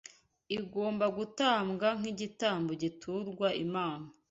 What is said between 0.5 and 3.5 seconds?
igomba gutambwa nk’igitambo giturwa